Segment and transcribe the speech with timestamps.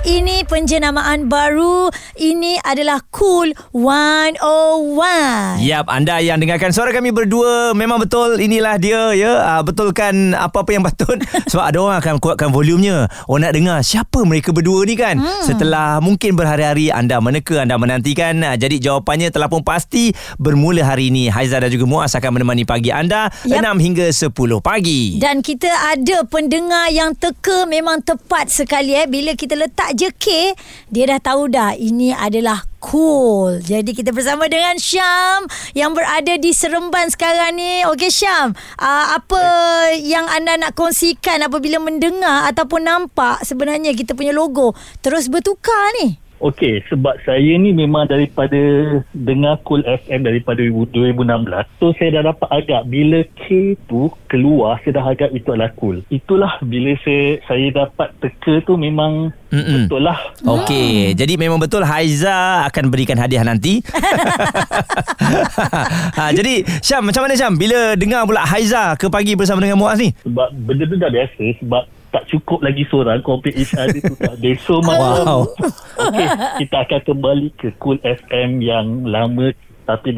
[0.00, 1.92] Ini penjenamaan baru.
[2.16, 5.60] Ini adalah Cool 101.
[5.60, 9.32] Yap, anda yang dengarkan suara kami berdua memang betul inilah dia ya.
[9.44, 11.20] Uh, betulkan apa-apa yang patut
[11.52, 13.12] sebab ada orang akan kuatkan volumenya.
[13.28, 15.20] Orang nak dengar siapa mereka berdua ni kan.
[15.20, 15.44] Hmm.
[15.44, 18.40] Setelah mungkin berhari-hari anda meneka, anda menantikan.
[18.40, 21.28] Uh, jadi jawapannya telah pun pasti bermula hari ini.
[21.28, 23.60] Haiza dan juga Muaz akan menemani pagi anda yep.
[23.60, 24.32] 6 hingga 10
[24.64, 25.20] pagi.
[25.20, 30.54] Dan kita ada pendengar yang teka memang tepat sekali eh bila kita letak je K,
[30.92, 33.58] dia dah tahu dah ini adalah cool.
[33.58, 37.82] Jadi kita bersama dengan Syam yang berada di Seremban sekarang ni.
[37.88, 39.42] Okey Syam, uh, apa
[39.98, 46.19] yang anda nak kongsikan apabila mendengar ataupun nampak sebenarnya kita punya logo terus bertukar ni?
[46.40, 48.56] Okey, sebab saya ni memang daripada
[49.12, 51.68] dengar Cool FM daripada 2016.
[51.76, 56.00] So, saya dah dapat agak bila K tu keluar, saya dah agak itu adalah Cool.
[56.08, 59.84] Itulah bila saya saya dapat teka tu memang Mm-mm.
[59.84, 60.16] betul lah.
[60.48, 61.16] Okey, hmm.
[61.20, 63.84] jadi memang betul Haiza akan berikan hadiah nanti.
[66.16, 67.52] ha, jadi, Syam, macam mana Syam?
[67.60, 70.16] Bila dengar pula Haiza ke pagi bersama dengan Muaz ni?
[70.24, 71.44] Sebab benda tu dah biasa.
[71.60, 75.40] Sebab tak cukup lagi seorang compare each other tu tak ada so macam wow.
[75.98, 76.26] okay,
[76.66, 79.54] kita akan kembali ke Cool FM yang lama
[79.86, 80.14] tapi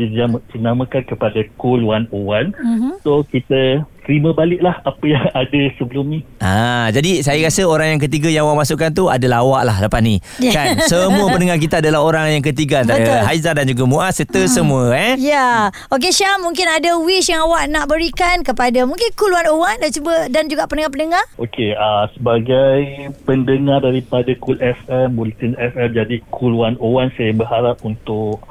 [0.52, 2.94] dinamakan kepada Cool 101 uh-huh.
[3.04, 6.20] so kita terima baliklah apa yang ada sebelum ni.
[6.42, 10.02] Ah, jadi saya rasa orang yang ketiga yang awak masukkan tu adalah awak lah lepas
[10.02, 10.18] ni.
[10.42, 10.54] Yeah.
[10.54, 10.66] Kan?
[10.90, 14.50] Semua pendengar kita adalah orang yang ketiga antara Haiza dan juga Muaz serta hmm.
[14.50, 15.14] semua eh.
[15.18, 15.70] Ya.
[15.70, 15.94] Yeah.
[15.94, 20.12] Okey Syam, mungkin ada wish yang awak nak berikan kepada mungkin Cool 101 dan cuba
[20.28, 21.24] dan juga pendengar-pendengar?
[21.38, 28.42] Okey, uh, sebagai pendengar daripada Cool FM, Bulletin FM jadi Cool 101 saya berharap untuk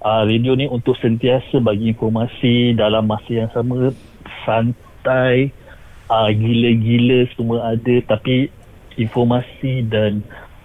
[0.00, 3.92] uh, radio ni untuk sentiasa bagi informasi dalam masa yang sama
[4.46, 4.85] santai
[6.10, 8.50] uh, gila-gila semua ada tapi
[8.96, 10.24] informasi dan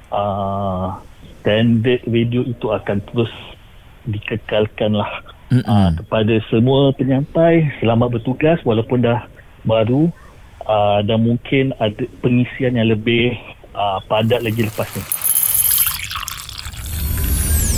[0.10, 0.98] uh,
[1.42, 3.32] standard radio itu akan terus
[4.08, 5.12] dikekalkan lah
[5.54, 9.26] uh, kepada semua penyampai selamat bertugas walaupun dah
[9.66, 10.10] baru.
[10.62, 13.34] Uh, dan mungkin ada pengisian yang lebih
[13.74, 15.02] uh, padat lagi lepas ni.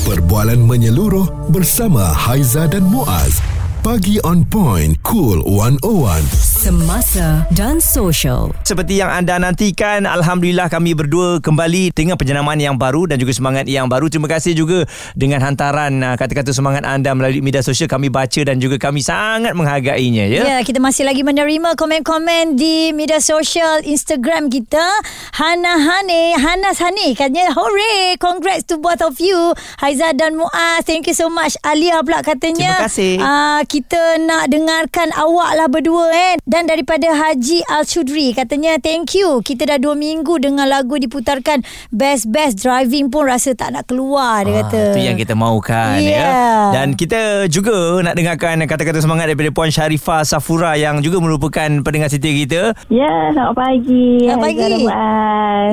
[0.04, 3.40] Perbualan menyeluruh bersama Haiza dan Muaz.
[3.88, 8.56] Pagi on point, cool 101 semasa dan social.
[8.64, 13.68] Seperti yang anda nantikan, Alhamdulillah kami berdua kembali dengan penjenamaan yang baru dan juga semangat
[13.68, 14.08] yang baru.
[14.08, 17.92] Terima kasih juga dengan hantaran uh, kata-kata semangat anda melalui media sosial.
[17.92, 20.24] Kami baca dan juga kami sangat menghargainya.
[20.32, 24.88] Ya, ya kita masih lagi menerima komen-komen di media sosial Instagram kita.
[25.36, 29.52] Hana Hane, Hana Hane katanya, hooray, congrats to both of you.
[29.84, 31.60] Haiza dan Muaz, thank you so much.
[31.68, 32.80] Alia pula katanya.
[32.80, 33.14] Terima kasih.
[33.20, 36.40] Uh, kita nak dengarkan awak lah berdua eh.
[36.54, 39.42] Dan daripada Haji Al-Chudri katanya thank you.
[39.42, 44.62] Kita dah dua minggu dengan lagu diputarkan best-best driving pun rasa tak nak keluar dia
[44.62, 44.94] ah, kata.
[44.94, 46.14] Itu yang kita mahukan yeah.
[46.14, 46.78] ya.
[46.78, 52.14] Dan kita juga nak dengarkan kata-kata semangat daripada Puan Sharifah Safura yang juga merupakan pendengar
[52.14, 52.78] setia kita.
[52.94, 54.22] Ya, selamat pagi.
[54.22, 54.86] Selamat pagi.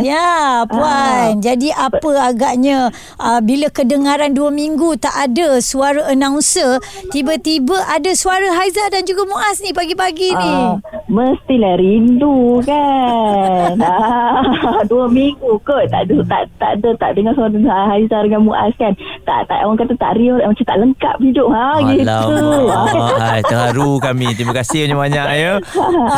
[0.00, 0.88] Ya, Puan.
[0.88, 1.28] Ah.
[1.44, 2.88] Jadi apa agaknya
[3.20, 6.80] uh, bila kedengaran dua minggu tak ada suara announcer,
[7.12, 10.52] tiba-tiba ada suara Haiza dan juga Muaz ni pagi-pagi ni.
[10.56, 10.69] Ah.
[11.10, 13.74] Mestilah rindu kan.
[13.90, 15.88] Ah, Dua minggu kot.
[15.90, 17.56] Tak ada tak, tak ada tak dengar suara
[17.90, 18.92] Haizah dengan Muaz kan.
[19.24, 21.48] Tak tak orang kata tak real Macam tak lengkap hidup.
[21.50, 21.96] Ha, Alamak.
[21.96, 22.46] Gitu.
[23.24, 24.36] Hai, Terharu kami.
[24.36, 25.52] Terima kasih banyak-banyak ya.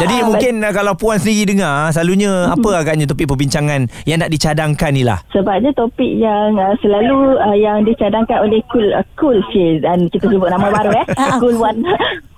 [0.00, 4.90] Jadi mungkin uh, Kalau Puan sendiri dengar Selalunya Apa agaknya topik perbincangan Yang nak dicadangkan
[4.92, 5.18] ni lah?
[5.30, 10.28] Sebabnya topik yang uh, Selalu uh, Yang dicadangkan oleh Cool uh, Cool Shade Dan kita
[10.30, 11.06] sebut nama baru eh.
[11.42, 11.80] Cool One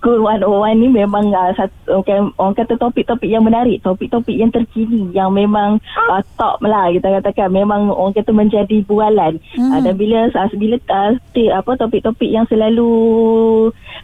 [0.05, 5.09] Cool 101 ni memang uh, satu, okay, orang kata topik-topik yang menarik, topik-topik yang terkini
[5.17, 5.81] yang memang
[6.13, 9.41] uh, top lah kita katakan memang orang kata menjadi bualan.
[9.57, 9.73] Hmm.
[9.73, 11.17] Uh, dan bila uh, bila uh,
[11.57, 12.93] apa topik-topip yang selalu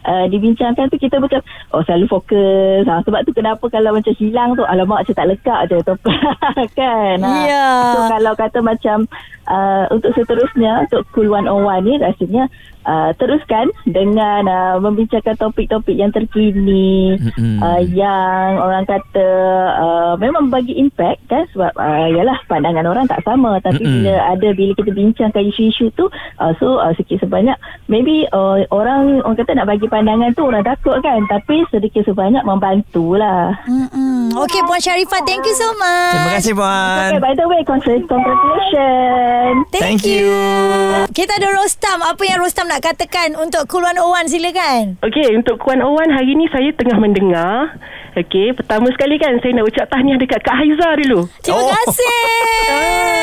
[0.09, 1.45] uh, dibincangkan tu kita macam
[1.77, 2.81] oh selalu fokus.
[2.89, 6.17] Uh, sebab tu kenapa kalau macam hilang tu alamak macam tak lekat je topik
[6.81, 7.17] kan.
[7.21, 7.93] Yeah.
[7.93, 9.05] So kalau kata macam
[9.51, 12.47] uh, untuk seterusnya untuk Cool 101 ni rasanya
[12.85, 17.59] uh, teruskan dengan uh, membincangkan topik-topik yang terkini mm-hmm.
[17.61, 19.29] uh, yang orang kata
[19.77, 24.01] uh, memang bagi impact kan sebab uh, yalah pandangan orang tak sama tapi mm-hmm.
[24.01, 26.07] bila ada bila kita bincangkan isu-isu tu
[26.41, 27.57] uh, so uh, sikit sebanyak
[27.91, 32.41] maybe uh, orang orang kata nak bagi pandangan tu orang takut kan tapi sedikit sebanyak
[32.45, 34.33] membantulah mm-hmm.
[34.47, 39.40] Okay Puan Sharifah thank you so much terima kasih Puan okay by the way congratulations
[39.71, 40.29] thank, thank you.
[40.29, 44.83] you kita ada Rostam apa yang Rostam nak katakan untuk Cool 101 silakan.
[45.03, 47.75] Okey, untuk Kuan Owan hari ni saya tengah mendengar.
[48.13, 51.19] Okey, pertama sekali kan saya nak ucap tahniah dekat Kak Haiza dulu.
[51.39, 51.71] Terima Oh.
[51.71, 52.11] kasih.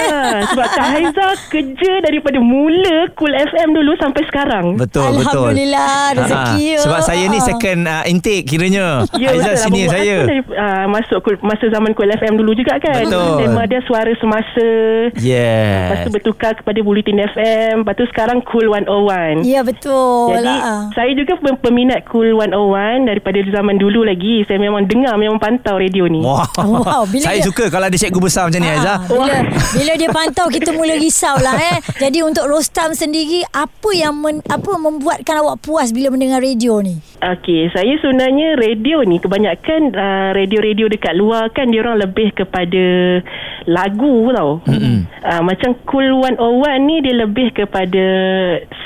[0.09, 4.75] Ah, sebab Kak Haiza kerja daripada mula Cool FM dulu sampai sekarang.
[4.75, 5.47] Betul betul.
[5.47, 6.79] Alhamdulillah, rezeki Ah, ya.
[6.81, 9.05] Sebab saya ni second uh, intake kiranya.
[9.15, 9.57] Ya, betul.
[9.59, 10.17] senior Abang saya.
[10.25, 13.05] Dari, uh, masuk Cool- masa zaman Cool FM dulu juga kan.
[13.05, 13.37] Betul.
[13.39, 14.69] Tema dia suara semasa.
[15.15, 15.87] Yes.
[15.87, 17.75] Lepas tu bertukar kepada Bulletin FM.
[17.83, 19.45] Lepas tu sekarang Cool 101.
[19.45, 20.35] Ya betul.
[20.35, 20.89] Jadi Ah.
[20.93, 24.43] saya juga pem- peminat Cool 101 daripada zaman dulu lagi.
[24.43, 26.21] Saya memang dengar, memang pantau radio ni.
[26.21, 26.47] Wah.
[26.55, 28.99] Wow, bila saya dia- suka kalau ada cikgu besar macam ni Ah, Aizah.
[29.05, 29.37] bila,
[29.73, 31.79] bila dia pantau kita mula risau lah eh.
[31.99, 37.01] Jadi untuk Rostam sendiri apa yang men, apa membuatkan awak puas bila mendengar radio ni?
[37.19, 43.19] Okey, saya sebenarnya radio ni kebanyakan uh, radio-radio dekat luar kan dia orang lebih kepada
[43.67, 44.63] lagu tau.
[44.63, 44.99] Mm-hmm.
[45.27, 48.07] Uh, macam Cool 101 ni dia lebih kepada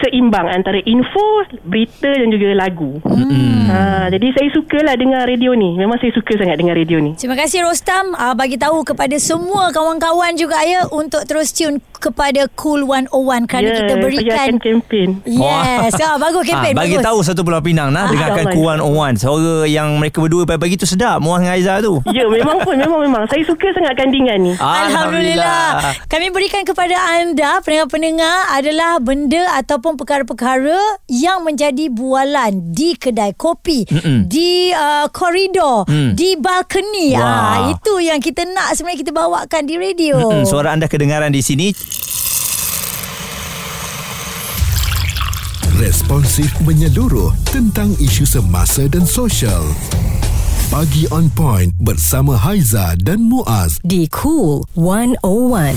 [0.00, 3.05] seimbang antara info, berita dan juga lagu.
[3.05, 3.69] Mm-hmm.
[3.69, 5.76] Uh, jadi saya sukalah dengar radio ni.
[5.76, 7.12] Memang saya suka sangat dengar radio ni.
[7.20, 12.49] Terima kasih Rostam uh, bagi tahu kepada semua kawan-kawan juga ya untuk terus tune kepada
[12.56, 13.12] Cool 101
[13.46, 15.08] kerana Ya, kita saya berikan akan kempen.
[15.23, 17.06] Yes, ah, bagus kempen Ah, bagi bagus.
[17.06, 18.55] tahu satu Pulau Pinang nah Dengarkan.
[18.55, 19.15] Kuan Owan.
[19.19, 21.99] Suara yang mereka berdua pagi-pagi tu sedap Muaz dengan Aizah tu.
[22.11, 23.23] Ya, memang pun, memang memang.
[23.27, 24.53] Saya suka sangat kandingan ni.
[24.55, 25.97] Alhamdulillah.
[26.07, 30.79] Kami berikan kepada anda pendengar-pendengar adalah benda ataupun perkara-perkara
[31.09, 34.29] yang menjadi bualan di kedai kopi, Mm-mm.
[34.29, 36.15] di uh, koridor, Mm.
[36.15, 37.17] di balkoni.
[37.17, 37.25] Wah.
[37.25, 40.17] Ah itu yang kita nak sebenarnya kita bawakan di radio.
[40.31, 41.73] Mm-mm, suara anda kedengaran di sini.
[45.82, 49.67] Responsif menyeluruh tentang isu semasa dan sosial.
[50.70, 53.82] Pagi on point bersama Haiza dan Muaz.
[53.82, 55.75] di Cool 101.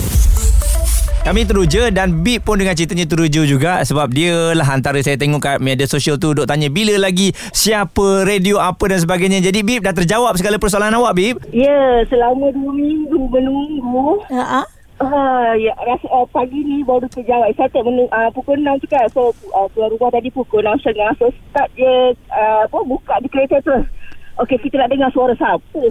[1.25, 5.41] Kami teruja dan Bip pun dengan ceritanya teruja juga sebab dia lah antara saya tengok
[5.41, 9.41] kat media sosial tu duk tanya bila lagi siapa radio apa dan sebagainya.
[9.41, 11.41] Jadi Bip dah terjawab segala persoalan awak Bip.
[11.49, 14.21] Ya, selama dua minggu menunggu.
[14.29, 14.74] Ha ah.
[14.95, 17.51] Ah, ya, rasa, uh, pagi ni baru terjawab.
[17.59, 19.03] Saya tak menung, uh, pukul 6 tu kan.
[19.11, 21.19] So, uh, keluar rumah tadi pukul 6.30.
[21.19, 23.75] So, start je uh, apa, buka di kereta tu.
[24.39, 25.81] Okey, kita nak dengar suara siapa.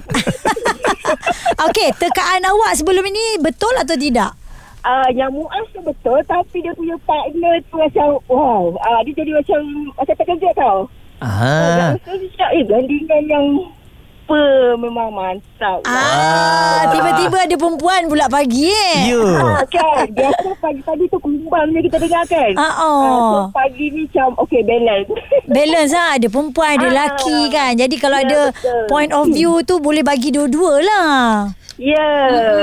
[1.68, 4.36] Okey, tekaan awak sebelum ini betul atau tidak?
[4.84, 6.20] uh, yang Muaz tu betul.
[6.28, 8.76] Tapi dia punya partner tu macam, wow.
[8.78, 9.60] Uh, dia jadi macam,
[9.96, 10.78] macam terkejut tau.
[11.24, 11.96] Ah.
[11.96, 13.46] Uh, so, dia cakap, eh, gandingan yang
[14.24, 14.40] apa
[14.80, 15.84] memang mantap.
[15.84, 19.12] Ah, tiba-tiba ada perempuan pula pagi eh.
[19.12, 19.20] Ya.
[19.36, 23.04] Ah, kan Biasa pagi-pagi tu kumbang je kita dengar kan Ah, oh.
[23.04, 25.08] Ah, So pagi ni macam Okay balance
[25.54, 26.88] Balance lah Ada perempuan Ada Ah.
[26.88, 28.82] lelaki kan Jadi kalau Ya, ada betul.
[28.88, 31.14] Point of view tu Boleh bagi dua-dua lah
[31.76, 32.08] Ya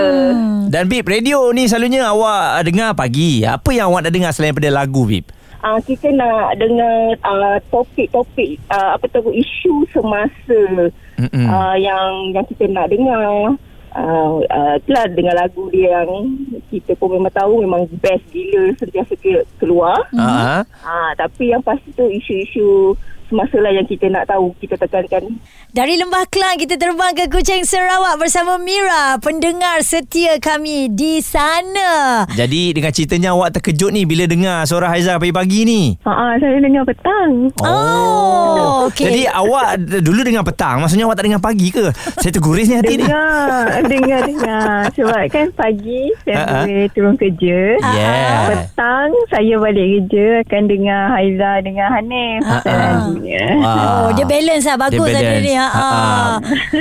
[0.02, 0.74] hmm.
[0.74, 3.44] Dan Bip, radio ni selalunya awak dengar pagi.
[3.44, 5.28] Apa yang awak nak dengar selain daripada lagu Bip?
[5.62, 10.90] Ah, Kita nak dengar ah, Topik-topik ah, Apa tu Isu semasa
[11.22, 11.46] Mm-mm.
[11.48, 13.56] ah, Yang Yang kita nak dengar
[13.92, 16.32] Uh, uh, itulah dengan lagu dia yang
[16.72, 20.08] kita pun memang tahu memang best gila sentiasa ke, keluar.
[20.16, 20.64] Ah.
[20.80, 22.96] Ah, tapi yang pasti tu isu-isu
[23.32, 25.40] semasa lah yang kita nak tahu kita tekankan
[25.72, 32.28] Dari Lembah Kelang Kita terbang ke Kuching Sarawak Bersama Mira Pendengar setia kami Di sana
[32.36, 35.82] Jadi dengan ceritanya awak terkejut ni bila dengar suara Haizah pagi-pagi ni.
[36.04, 37.54] Ah, saya dengar petang.
[37.62, 38.41] Oh,
[38.88, 39.06] okey.
[39.06, 39.68] Jadi awak
[40.02, 41.92] dulu dengar petang, maksudnya awak tak dengar pagi ke?
[42.18, 43.04] Saya terguris ni hati ni.
[43.04, 44.78] Dengar, dengar, dengar.
[44.94, 46.64] Sebab kan pagi saya ha.
[46.64, 47.60] boleh turun kerja.
[47.82, 48.40] Yeah.
[48.52, 52.40] Petang saya balik kerja akan dengar Haiza dengan Hanif.
[52.42, 52.86] Ha, Pasal ha.
[52.96, 53.44] lagunya.
[53.62, 55.44] Oh, dia balance lah Bagus Dia ada balance.
[55.44, 55.68] ni ha.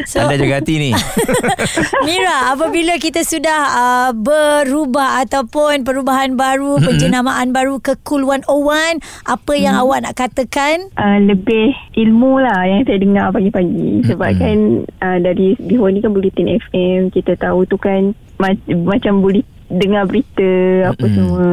[0.07, 0.91] So, Anda jaga hati ni.
[2.09, 6.87] Mira, apabila kita sudah uh, berubah ataupun perubahan baru, mm-hmm.
[6.87, 9.87] penjenamaan baru ke Cool 101, apa yang Hmm.
[9.87, 10.91] awak nak katakan?
[10.99, 14.09] Uh, lebih ilmu lah yang saya dengar pagi-pagi.
[14.09, 14.59] Sebab kan
[15.05, 20.05] uh, dari before ni kan Bulletin FM kita tahu tu kan ma- macam boleh dengar
[20.05, 20.51] berita
[20.91, 21.15] apa Mm-mm.
[21.15, 21.47] semua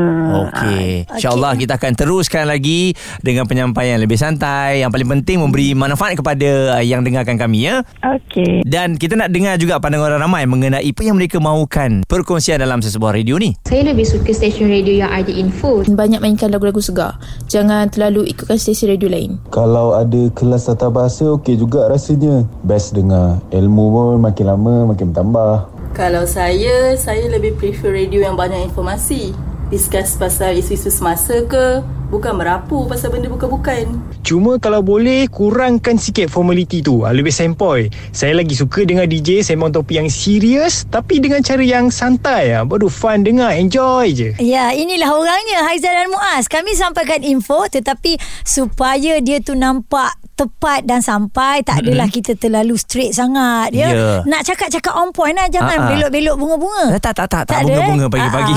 [0.50, 1.06] Okey.
[1.06, 1.62] Ah, InsyaAllah okey.
[1.64, 4.82] kita akan teruskan lagi dengan penyampaian yang lebih santai.
[4.82, 7.86] Yang paling penting memberi manfaat kepada uh, yang dengarkan kami ya.
[8.02, 12.02] Ah, Okey Dan kita nak dengar juga pandangan orang ramai mengenai apa yang mereka mahukan
[12.10, 13.54] perkongsian dalam sesebuah radio ni.
[13.70, 15.86] Saya lebih suka stesen radio yang ada info.
[15.86, 17.22] Banyak mainkan lagu-lagu segar.
[17.46, 19.38] Jangan terlalu ikutkan stesen radio lain.
[19.54, 22.42] Kalau ada kelas tata bahasa okey juga rasanya.
[22.66, 23.38] Best dengar.
[23.54, 25.77] Ilmu pun makin lama makin bertambah.
[25.98, 29.34] Kalau saya, saya lebih prefer radio yang banyak informasi.
[29.74, 34.00] Discuss pasal isu-isu semasa ke, Bukan merapu pasal benda bukan-bukan.
[34.24, 37.04] Cuma kalau boleh kurangkan sikit formality tu.
[37.04, 37.92] Ah, Lebih sempoi.
[38.10, 42.56] Saya lagi suka dengar DJ sembang topik yang serius tapi dengan cara yang santai.
[42.56, 42.64] ah.
[42.64, 44.30] Baru fun dengar, enjoy je.
[44.40, 46.48] Ya, inilah orangnya Haizal dan Muaz.
[46.48, 52.78] Kami sampaikan info tetapi supaya dia tu nampak tepat dan sampai tak adalah kita terlalu
[52.78, 53.90] straight sangat ya.
[53.90, 54.10] Ya.
[54.22, 55.88] Nak cakap-cakap on point lah jangan ah.
[55.90, 56.86] belok-belok bunga-bunga.
[56.94, 57.44] Eh, Tak, tak, tak.
[57.50, 58.12] Tak, Tak ada, bunga-bunga eh?
[58.14, 58.56] pagi-pagi.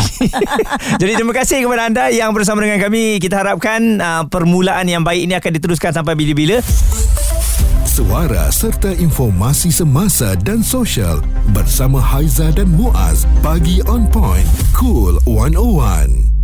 [1.00, 3.16] Jadi terima kasih kepada anda yang bersama dengan kami.
[3.16, 6.60] Kita harapkan uh, permulaan yang baik ini akan diteruskan sampai bila-bila.
[7.90, 11.20] Suara serta informasi semasa dan sosial
[11.50, 13.28] bersama Haiza dan Muaz.
[13.44, 14.46] Pagi on point.
[14.72, 16.39] Cool 101.